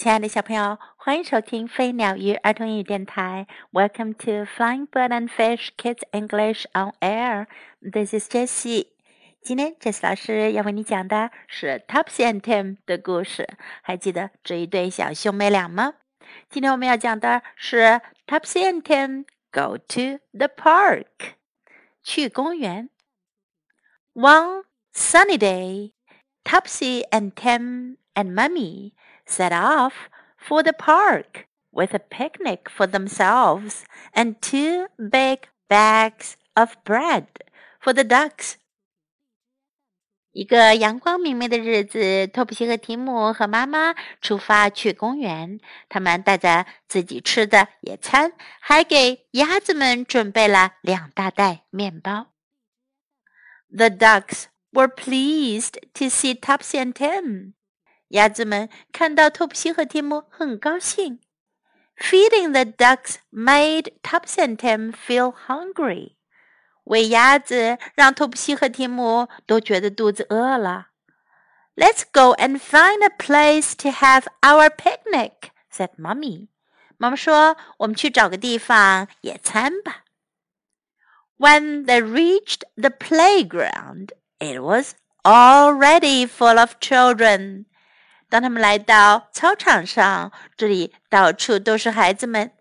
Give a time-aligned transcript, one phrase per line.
[0.00, 3.46] 亲爱的小朋友，欢迎收听飞鸟鱼儿童英语电台。
[3.70, 7.48] Welcome to Flying Bird and Fish Kids English on Air.
[7.82, 8.86] This is Jessie.
[9.42, 13.46] 今天 Jessie 老师要为你讲的是 Topsy and Tim 的故事。
[13.82, 15.92] 还记得这一对小兄妹俩吗？
[16.48, 21.34] 今天我们要讲的是 Topsy and Tim go to the park.
[22.02, 22.88] 去公园。
[24.14, 24.62] One
[24.94, 25.92] sunny day,
[26.42, 28.92] Topsy and Tim and Mummy
[29.29, 29.93] set off
[30.37, 37.27] for the park with a picnic for themselves and two big bags of bread
[37.79, 38.55] for the ducks.
[40.31, 45.61] 一个阳光明媚的日子，托普西和提姆和妈妈出发去公园。
[45.87, 52.33] 他们带着自己吃的野餐，还给鸭子们准备了两大袋面包。
[53.69, 57.53] The ducks were pleased to see Topsy and Tim.
[58.09, 61.19] 鸭子们看到托普西和提姆很高兴。
[61.97, 66.15] Feeding the ducks made Topsy and Tim feel hungry.
[66.83, 70.89] 喂鸭子让托普西和提姆都觉得肚子饿了。
[71.75, 76.47] Let's go and find a place to have our picnic," said Mummy.
[76.97, 80.03] 妈妈说：“我们去找个地方野餐吧。”
[81.37, 84.95] When they reached the playground, it was
[85.25, 87.65] already full of children.
[88.30, 92.52] 当他们来到操场上，这里到处都是孩子们。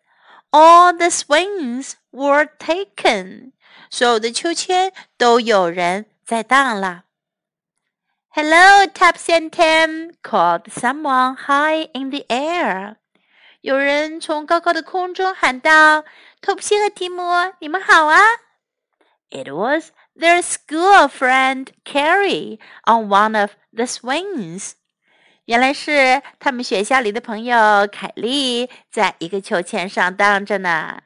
[0.49, 3.51] All the swings were taken，
[3.91, 7.03] 所有的秋千都有人在荡了。
[8.31, 12.95] Hello, Topsy and Tim called someone high in the air。
[13.61, 16.03] 有人从高高的空中喊道
[16.41, 17.21] ：“托普西和提姆，
[17.59, 18.19] 你们好啊！”
[19.31, 24.71] Was their school friend Carrie on one of the swings。
[25.49, 27.57] 原来是他们学校里的朋友
[27.91, 31.01] 凯莉在一个秋千上荡着呢。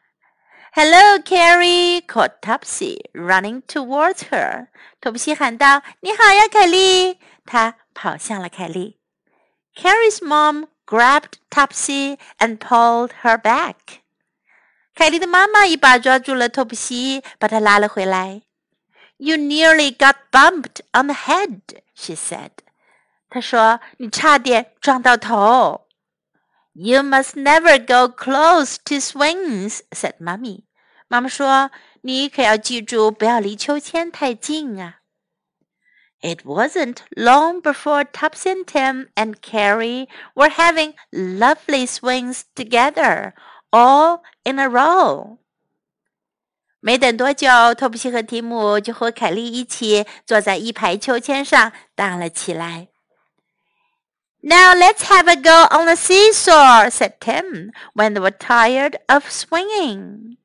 [0.73, 2.01] Hello, Carrie!
[2.05, 4.67] called Topsy, running towards her.
[4.99, 8.97] 托普西喊道：“你好呀，凯莉！”他跑向了凯莉。
[9.77, 13.75] Carrie's mom grabbed Topsy and pulled her back.
[14.93, 18.41] 凯莉的妈妈一把抓住了托普西，把他拉了回来。
[19.15, 21.61] You nearly got bumped on the head,
[21.95, 22.49] she said.
[23.33, 25.87] 他说：“你差点撞到头。”
[26.73, 30.65] You must never go close to swings," said Mummy.
[31.07, 31.71] 妈妈说
[32.01, 34.99] ：“你可要记住，不要离秋千太近啊。”
[36.21, 43.33] It wasn't long before Topsy and Tim and Carrie were having lovely swings together,
[43.71, 45.39] all in a row.
[46.79, 52.89] 没等多久，托布西和提姆就和凯莉一起坐在一排秋千上荡了起来。
[54.42, 60.36] Now let's have a go on the seesaw," said Tim when they were tired of swinging.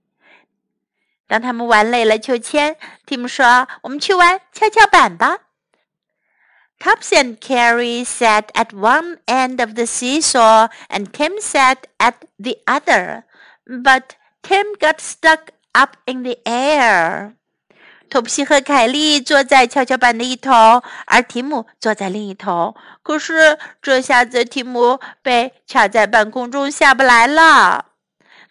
[1.28, 2.75] 当他们玩累了秋千，
[3.06, 5.38] 蒂姆说：“我们去玩跷跷板吧。”
[6.79, 12.57] Topsy and Carrie sat at one end of the seesaw, and Tim sat at the
[12.66, 13.24] other.
[13.66, 17.35] But Tim got stuck up in the air.
[18.10, 22.74] 托普西和凯莉坐在跷跷板的一头，而提姆坐在另一头。
[23.02, 27.86] 可是这下子提姆被卡在半空中下不来了。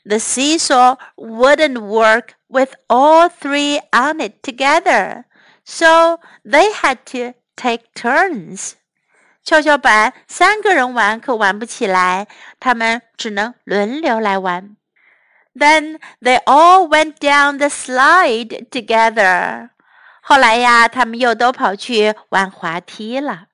[0.03, 5.25] The seesaw wouldn't work with all three on it together,
[5.65, 8.73] so they had to take turns.
[9.43, 12.27] 跷跷板三个人玩可玩不起来，
[12.59, 14.77] 他们只能轮流来玩。
[15.56, 19.70] Then they all went down the slide together.
[20.22, 23.48] 后来呀，他们又都跑去玩滑梯了。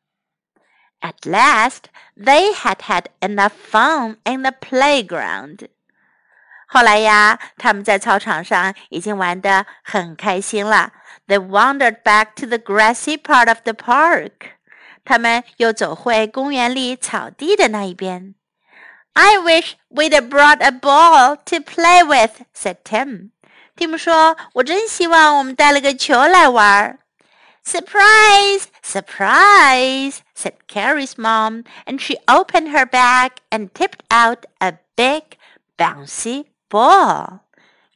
[1.01, 1.85] At last,
[2.17, 5.69] they had had enough fun in the playground.
[6.67, 10.93] 后来呀，他们在操场上已经玩得很开心了。
[11.27, 14.33] They wandered back to the grassy part of the park.
[15.05, 18.35] 他们又走回公园里草地的那一边。
[19.15, 23.31] I wish we'd brought a ball to play with," said Tim.
[23.75, 26.99] 蒂姆说：“我真希望我们带了个球来玩。”
[27.65, 28.63] Surprise!
[28.83, 30.19] Surprise!
[30.35, 35.37] said Carrie's mom, and she opened her bag and tipped out a big
[35.77, 37.41] bouncy ball.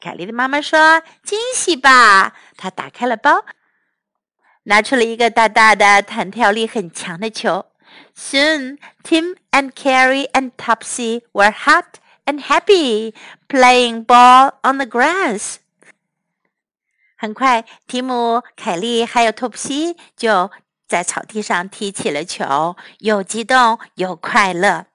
[0.00, 3.44] 凯莉的妈妈说：“惊喜吧！”她打开了包，
[4.64, 7.67] 拿出了一个大大的、弹跳力很强的球。
[8.17, 13.14] Soon, Tim and Carrie and Topsy were hot and happy,
[13.49, 15.56] playing ball on the grass.
[17.17, 20.50] 很快，提姆、凯莉还有托普西就
[20.88, 24.87] 在草地上踢起了球，又激动又快乐。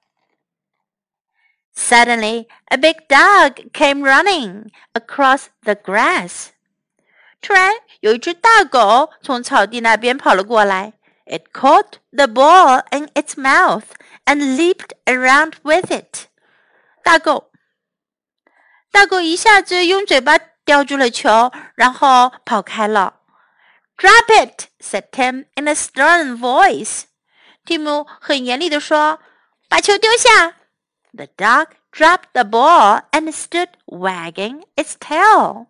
[1.74, 6.48] Suddenly, a big dog came running across the grass.
[7.40, 10.94] 突然，有一只大狗从草地那边跑了过来。
[11.24, 13.84] It caught the ball in its mouth
[14.24, 16.28] and leaped around with it.
[17.02, 17.50] 大狗，
[18.90, 23.20] 大狗一下子用嘴巴叼住了球，然后跑开了。
[23.98, 27.02] Drop it, said Tim in a stern voice.
[27.64, 29.18] 蒂姆很严厉地说：“
[29.68, 30.54] 把球丢下。”
[31.12, 35.66] The dog dropped the ball and stood wagging its tail.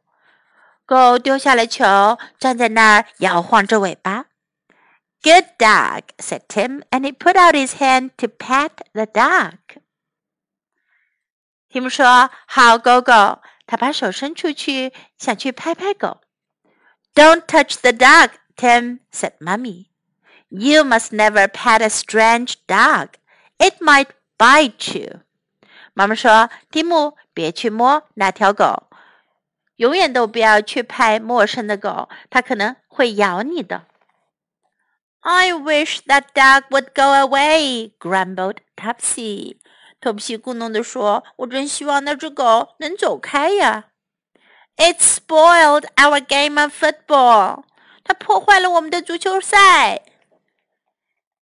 [0.84, 4.26] 狗丢下了球，站在那儿摇晃着尾巴。
[5.22, 9.58] Good dog, said Tim, and he put out his hand to pat the dog.
[11.68, 16.22] 蒂姆说：“好狗狗。”他把手伸出去，想去拍拍狗。
[17.14, 19.88] Don't touch the dog, Tim, said Mummy.
[20.48, 23.08] You must never pet a strange dog.
[23.58, 24.08] It might
[24.38, 25.20] bite you.
[25.92, 28.88] 妈妈说：“蒂姆，别去摸那条狗，
[29.76, 33.84] 永远都不要去拍陌生的狗，它可能会咬你的。”
[35.22, 39.56] I wish that dog would go away, grumbled Topsy.
[40.00, 43.86] 托普西咕哝地说：“我真希望那只狗能走开呀。”
[44.78, 47.64] It spoiled our game of football.
[48.04, 50.02] 它破坏了我们的足球赛。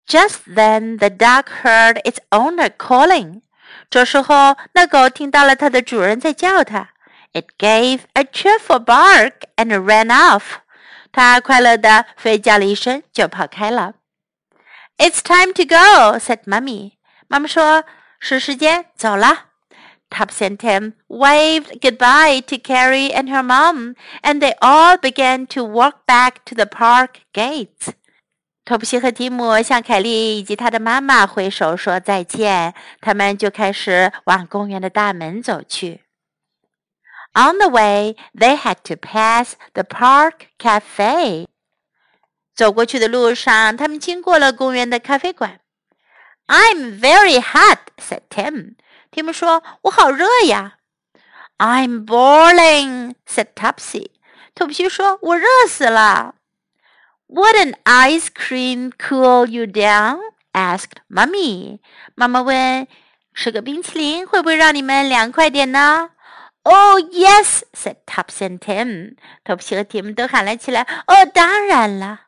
[0.07, 3.41] Just then, the dog heard its owner calling.
[3.89, 6.89] 这时候，那狗听到了它的主人在叫它。
[7.33, 10.59] It gave a cheerful bark and ran off.
[11.12, 13.94] 它快乐地飞叫了一声，就跑开了。
[14.98, 16.94] It's time to go," said Mummy.
[17.28, 17.84] 妈妈说。
[18.24, 19.46] 是时间，走了。
[20.08, 26.06] Tubbs and Tim waved goodbye to Carrie and her mom, and they all began to walk
[26.06, 27.94] back to the park gates.
[28.64, 36.02] 托普西和提姆向凯莉以及她的妈妈挥手说再见，他们就开始往公园的大门走去。
[37.33, 41.47] On the way, they had to pass the park cafe.
[42.55, 45.59] 走过去的路上，他们经过了公园的咖啡馆。
[46.47, 48.75] I'm very hot," said Tim.
[49.11, 50.77] 提姆说：“我好热呀。”
[51.59, 54.11] I'm boiling," said Topsy.
[54.55, 56.35] 托普西说：“我热死了。”
[57.29, 60.19] Would an ice cream cool you down?
[60.53, 61.79] asked Mummy.
[62.15, 62.87] 妈妈问：“
[63.35, 66.11] 吃个冰淇淋会不会让你们凉快点呢？”
[66.64, 69.16] Oh yes," said Topsy and Tim.
[69.44, 70.82] Topsy and Tim 都喊了起来。
[71.06, 72.20] 哦，当然了。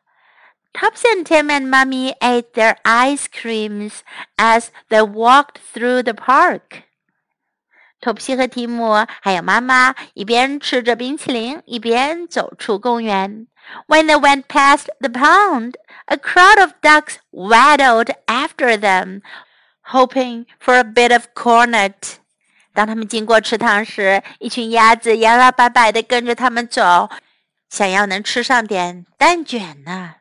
[0.73, 3.99] Topsy and Tim and Mummy ate their ice creams
[4.35, 6.83] as they walked through the park.
[8.01, 13.47] 托普西和提姆还有妈妈一边吃着冰淇淋，一边走出公园。
[13.87, 19.21] When they went past the pond, a crowd of ducks waddled after them,
[19.91, 22.17] hoping for a bit of cornet.
[22.75, 27.09] 当他们经过池塘时，一群鸭子摇摇摆摆地跟着他们走，
[27.69, 30.15] 想要能吃上点蛋卷呢。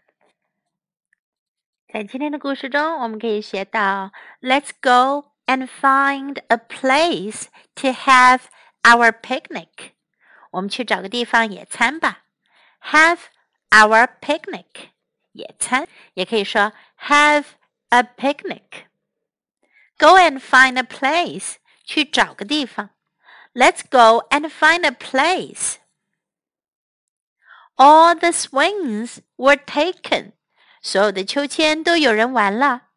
[1.92, 8.42] 在今天的故事中，我们可以学到：Let's go and find a place to have
[8.82, 9.92] our picnic。
[10.52, 12.20] 我们去找个地方野餐吧。
[12.90, 13.18] Have
[13.70, 14.90] our picnic，
[15.32, 16.72] 野餐也可以说
[17.08, 17.44] have
[17.88, 18.86] a picnic。
[19.98, 22.91] Go and find a place，去找个地方。
[23.53, 25.77] Let's go and find a place.
[27.75, 30.33] All the swings were taken.
[30.81, 32.89] 所有的秋千都有人玩了。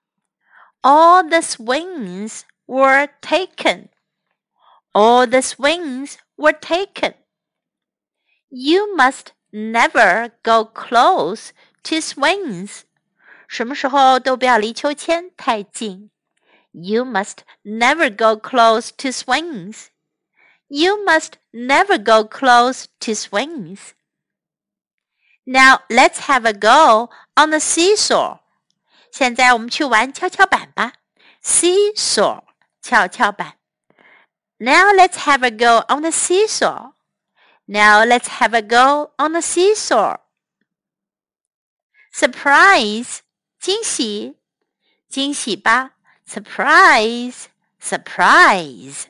[0.82, 3.88] All the swings were taken.
[4.92, 7.14] All the swings were taken.
[8.48, 11.50] You must never go close
[11.84, 12.82] to swings.
[13.48, 16.10] 什么时候都不要离秋千太近。
[16.76, 19.90] You must never go close to swings.
[20.68, 23.94] You must never go close to swings.
[25.44, 28.38] Now let's have a go on the seesaw.
[29.10, 30.94] 现在我们去玩跷跷板吧。
[31.42, 32.44] Seesaw，
[32.80, 33.58] 跷跷板。
[34.58, 36.92] Now let's have a go on the seesaw.
[37.66, 40.20] Now let's have a go on the seesaw.
[42.14, 43.18] Surprise，
[43.58, 44.36] 惊喜，
[45.08, 45.95] 惊喜吧。
[46.26, 47.46] Surprise,
[47.80, 49.04] surprise.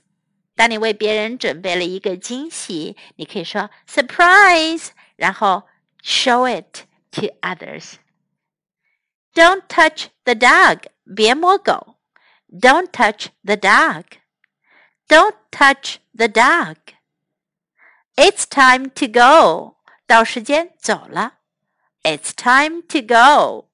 [0.55, 5.69] 当你为别人准备了一个惊喜，你可以说 surprise，然后
[6.03, 7.95] show it to others.
[9.35, 10.85] Don't touch the dog.
[11.15, 11.97] 别摸狗。
[12.49, 14.05] Don't touch the dog.
[15.09, 16.77] Don't touch the dog.
[18.15, 19.77] It's time to go.
[20.07, 21.39] 到时间走了。
[22.03, 23.69] It's time to go.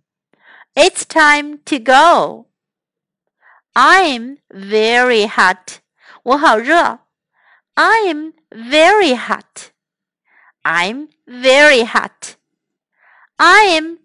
[0.74, 2.46] It's time to go.
[3.74, 5.80] I'm very hot.
[6.22, 7.00] 我好热。
[7.74, 9.70] I'm very hot.
[10.62, 12.36] I'm very hot.
[13.36, 13.98] I'm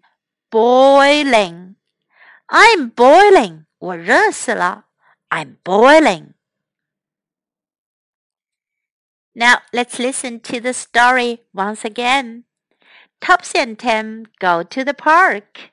[0.50, 1.74] boiling.
[2.46, 3.64] I'm boiling.
[3.78, 4.84] 我热死了。
[5.28, 6.34] I'm boiling.
[9.34, 12.44] Now let's listen to the story once again.
[13.20, 15.72] Topsy and Tim go to the park.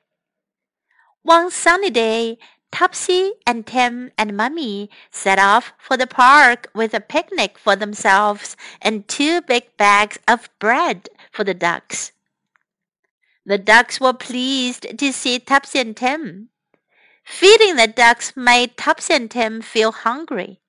[1.22, 2.38] One sunny day,
[2.71, 8.55] Topsy and Tim and Mummy set off for the park with a picnic for themselves
[8.81, 12.11] and two big bags of bread for the ducks.
[13.45, 16.49] The ducks were pleased to see Topsy and Tim.
[17.23, 20.59] Feeding the ducks made Topsy and Tim feel hungry.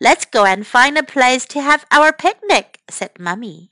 [0.00, 3.70] Let's go and find a place to have our picnic, said Mummy.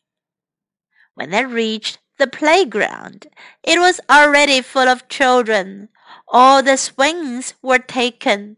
[1.14, 3.26] When they reached the playground,
[3.62, 5.88] it was already full of children.
[6.28, 8.56] All the swings were taken.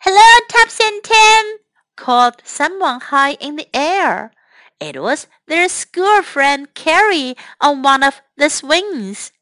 [0.00, 1.58] Hello, Topsy and Tim!
[1.96, 4.32] called someone high in the air.
[4.80, 9.32] It was their school friend Carrie on one of the swings.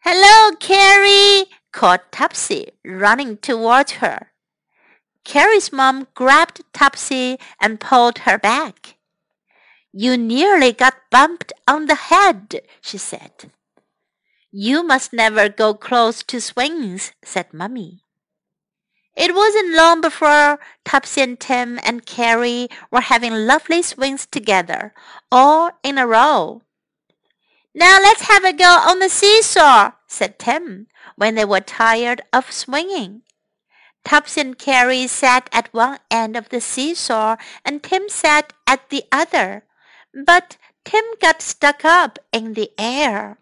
[0.00, 1.46] Hello, Carrie!
[1.72, 4.32] called Topsy, running towards her.
[5.24, 8.96] Carrie's mom grabbed Topsy and pulled her back.
[9.92, 13.50] You nearly got bumped on the head, she said.
[14.54, 18.02] You must never go close to swings, said Mummy.
[19.16, 24.92] It wasn't long before Topsy and Tim and Carrie were having lovely swings together,
[25.30, 26.60] all in a row.
[27.74, 32.52] Now let's have a go on the seesaw, said Tim, when they were tired of
[32.52, 33.22] swinging.
[34.04, 39.04] Topsy and Carrie sat at one end of the seesaw and Tim sat at the
[39.10, 39.64] other,
[40.26, 43.38] but Tim got stuck up in the air.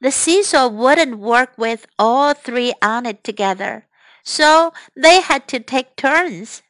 [0.00, 3.86] The seesaw wouldn't work with all three on it together,
[4.22, 6.62] so they had to take turns.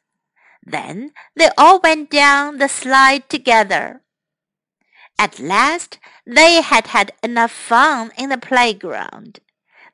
[0.63, 4.01] Then they all went down the slide together.
[5.17, 9.39] At last, they had had enough fun in the playground.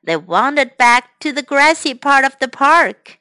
[0.02, 3.20] They wandered back to the grassy part of the park.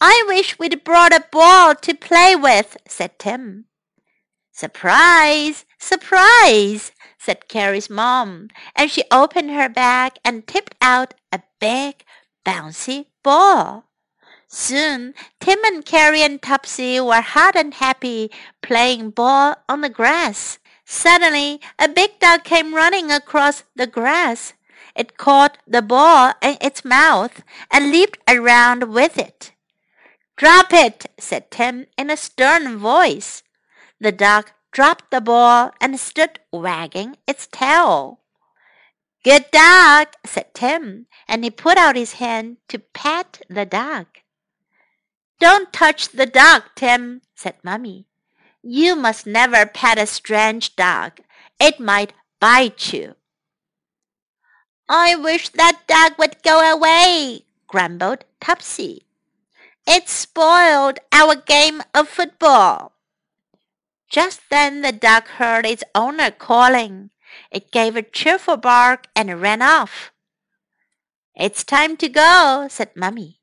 [0.00, 3.66] I wish we'd brought a ball to play with, said Tim.
[4.50, 5.64] Surprise!
[5.78, 6.92] Surprise!
[7.24, 12.04] Said Carrie's mom, and she opened her bag and tipped out a big,
[12.44, 13.84] bouncy ball.
[14.48, 18.28] Soon Tim and Carrie and Topsy were hot and happy
[18.60, 20.58] playing ball on the grass.
[20.84, 24.54] Suddenly a big dog came running across the grass.
[24.96, 29.52] It caught the ball in its mouth and leaped around with it.
[30.36, 33.44] Drop it, said Tim in a stern voice.
[34.00, 38.20] The dog dropped the ball and stood wagging its tail.
[39.22, 44.06] Good dog, said Tim, and he put out his hand to pat the dog.
[45.38, 48.06] Don't touch the dog, Tim, said Mummy.
[48.62, 51.20] You must never pet a strange dog.
[51.60, 53.14] It might bite you.
[54.88, 59.02] I wish that dog would go away, grumbled Topsy.
[59.86, 62.92] It spoiled our game of football.
[64.12, 67.08] Just then the duck heard its owner calling.
[67.50, 70.12] It gave a cheerful bark and ran off.
[71.34, 73.40] It's time to go, said Mummy.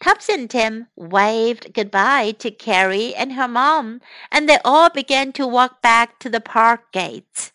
[0.00, 5.46] Topsy and Tim waved goodbye to Carrie and her mom, and they all began to
[5.46, 7.52] walk back to the park gates.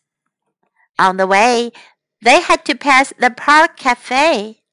[0.98, 1.72] On the way,
[2.24, 4.64] they had to pass the park cafe.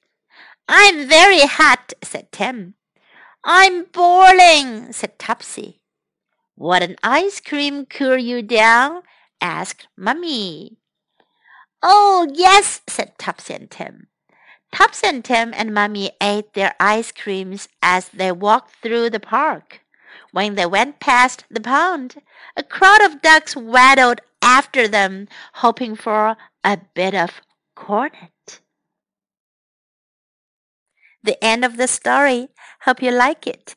[0.66, 2.76] I'm very hot, said Tim.
[3.44, 5.82] I'm boiling, said Topsy.
[6.56, 9.02] Would an ice cream cool you down?
[9.40, 10.78] asked Mummy.
[11.82, 14.08] Oh, yes, said Topsy and Tim.
[14.72, 19.80] Topsy and Tim and Mummy ate their ice creams as they walked through the park.
[20.32, 22.16] When they went past the pond,
[22.56, 27.40] a crowd of ducks waddled after them, hoping for a bit of
[27.74, 28.60] cornet.
[31.22, 32.48] The end of the story.
[32.82, 33.76] Hope you like it.